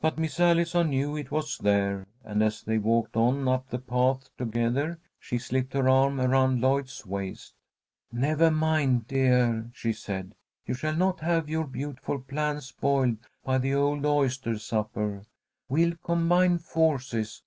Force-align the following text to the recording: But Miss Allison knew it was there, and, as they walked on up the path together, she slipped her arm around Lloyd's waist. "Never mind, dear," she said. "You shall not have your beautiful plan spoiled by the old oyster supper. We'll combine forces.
But 0.00 0.16
Miss 0.16 0.40
Allison 0.40 0.88
knew 0.88 1.18
it 1.18 1.30
was 1.30 1.58
there, 1.58 2.06
and, 2.24 2.42
as 2.42 2.62
they 2.62 2.78
walked 2.78 3.14
on 3.14 3.46
up 3.46 3.68
the 3.68 3.78
path 3.78 4.34
together, 4.38 4.98
she 5.18 5.36
slipped 5.36 5.74
her 5.74 5.86
arm 5.86 6.18
around 6.18 6.62
Lloyd's 6.62 7.04
waist. 7.04 7.52
"Never 8.10 8.50
mind, 8.50 9.06
dear," 9.06 9.70
she 9.74 9.92
said. 9.92 10.34
"You 10.64 10.72
shall 10.72 10.96
not 10.96 11.20
have 11.20 11.50
your 11.50 11.66
beautiful 11.66 12.20
plan 12.20 12.62
spoiled 12.62 13.18
by 13.44 13.58
the 13.58 13.74
old 13.74 14.06
oyster 14.06 14.58
supper. 14.58 15.26
We'll 15.68 15.96
combine 16.02 16.56
forces. 16.56 17.42